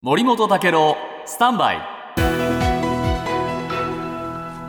[0.00, 0.96] 森本武郎
[1.26, 1.78] スタンバイ。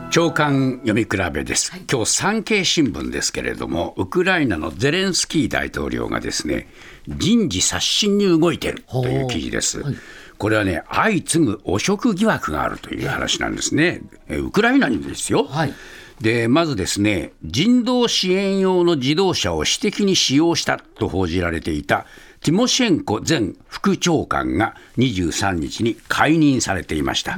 [0.10, 6.68] 長官読み比べです、今日産経新聞ですけれども、ウクライナのゼレンスキー大統領がですね
[7.08, 9.84] 人事刷新に動いてるという記事です。
[10.40, 15.44] これはね、相次ぐ汚職疑惑があるという話なんですね、えウクライナにですよ。
[15.44, 15.74] はい。
[16.22, 22.08] でまずですね、人道支援用の自動車を私的に使用したと報じられていた
[22.42, 27.38] ティモシェンコ前副長官が23日に解任されていました。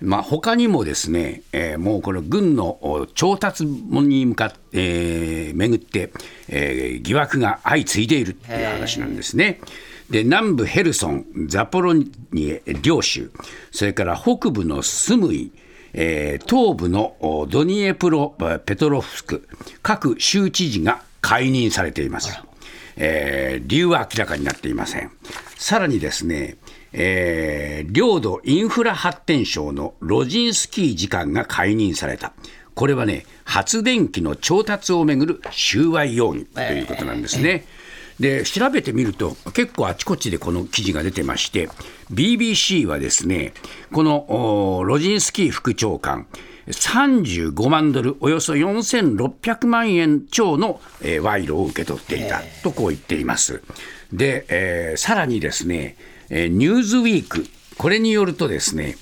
[0.00, 6.12] まあ、他にもですね、えーもうこの軍のお調達に向かって、えー巡って、
[6.48, 9.60] えー疑惑が相次いでいるという話なんですね。
[10.10, 13.30] で南部ヘルソン、ザポロニエ両州、
[13.70, 15.52] それから北部のスムイ、
[15.94, 19.48] えー東部のおドニエプロえーペトロフスク、
[19.82, 22.30] 各州知事が解任されています。
[22.96, 25.10] えー理由は明らかになっていません。
[25.56, 26.56] さらにですね、
[26.92, 32.32] えー領土インフラ発展省のロジンスキー次官が解任された。
[32.74, 37.64] これはね、発電機の調達をめぐる収賄容疑ということなんですね。
[38.18, 41.68] で調べてみると、結構あちこちでこの記事が出てまして、
[42.12, 43.54] BBC はですね、
[43.92, 46.26] このおロジンスキー副長官、
[46.66, 52.42] 35万ドル、およそ4600万円超の、えー賄賂を受け取っていた。
[52.62, 53.62] とこう言っています。
[54.12, 55.96] で、えーさらにですね、
[56.30, 58.96] えーニューズウィーク、これによるとですね、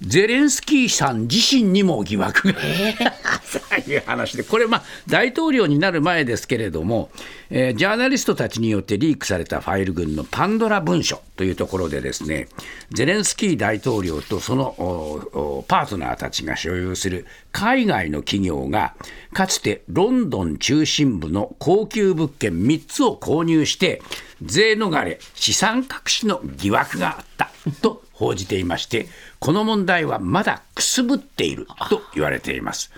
[0.00, 2.60] ゼレンスキーさん自身にも疑惑が、
[3.44, 7.10] そう いう話で、これ、まあ、大統領になる前ですけれども、
[7.50, 12.48] えージャーナリストたちによってリークされたファイル群のパンドラ文書というところでですね、
[12.92, 18.94] ゼレンスキー大統領とそのパートナーたちが所有する海外の企業が、
[19.32, 24.00] かつてロンドン中心部の高級物件3つを購入して、
[24.42, 27.50] 税逃れ、資産隠しの疑惑があった
[27.82, 29.06] と報じていまして、
[29.38, 32.90] この問題はまだくすぶっていると言われています。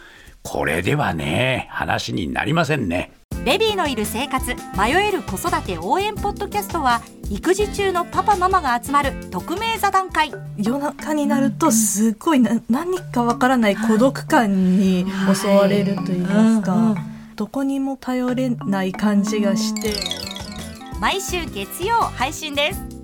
[0.42, 3.12] これではね、話になりませんね。
[3.44, 10.32] ベビーのいる生活迷える子育て応援ポッドキャストは育児中のパパママが集まる匿名座談会。
[10.58, 16.96] 夜中になるとすごいな何かわからない孤独感に襲われると言いますか、
[17.36, 19.94] どこにも頼れない感じがして。
[21.00, 22.99] 毎週月曜配信です